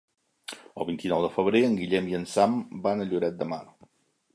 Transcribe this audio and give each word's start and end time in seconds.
El 0.83 0.87
vint-i-nou 0.87 1.21
de 1.27 1.29
febrer 1.37 1.63
en 1.67 1.77
Guillem 1.83 2.09
i 2.15 2.19
en 2.23 2.27
Sam 2.35 2.59
van 2.89 3.05
a 3.07 3.11
Lloret 3.13 3.43
de 3.45 3.53
Mar. 3.55 3.67